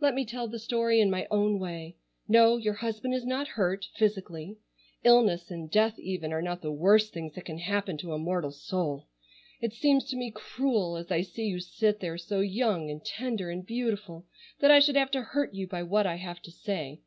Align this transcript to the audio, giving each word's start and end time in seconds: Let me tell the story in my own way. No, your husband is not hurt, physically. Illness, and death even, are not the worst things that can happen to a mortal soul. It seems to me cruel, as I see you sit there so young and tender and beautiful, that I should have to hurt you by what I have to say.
Let 0.00 0.12
me 0.12 0.26
tell 0.26 0.48
the 0.48 0.58
story 0.58 1.00
in 1.00 1.10
my 1.10 1.26
own 1.30 1.58
way. 1.58 1.96
No, 2.28 2.58
your 2.58 2.74
husband 2.74 3.14
is 3.14 3.24
not 3.24 3.48
hurt, 3.48 3.86
physically. 3.96 4.58
Illness, 5.02 5.50
and 5.50 5.70
death 5.70 5.98
even, 5.98 6.30
are 6.30 6.42
not 6.42 6.60
the 6.60 6.70
worst 6.70 7.14
things 7.14 7.32
that 7.32 7.46
can 7.46 7.56
happen 7.56 7.96
to 7.96 8.12
a 8.12 8.18
mortal 8.18 8.50
soul. 8.52 9.08
It 9.62 9.72
seems 9.72 10.04
to 10.10 10.16
me 10.16 10.30
cruel, 10.30 10.98
as 10.98 11.10
I 11.10 11.22
see 11.22 11.46
you 11.46 11.58
sit 11.58 12.00
there 12.00 12.18
so 12.18 12.40
young 12.40 12.90
and 12.90 13.02
tender 13.02 13.48
and 13.48 13.64
beautiful, 13.64 14.26
that 14.60 14.70
I 14.70 14.78
should 14.78 14.96
have 14.96 15.10
to 15.12 15.22
hurt 15.22 15.54
you 15.54 15.66
by 15.66 15.84
what 15.84 16.06
I 16.06 16.16
have 16.16 16.42
to 16.42 16.50
say. 16.50 17.00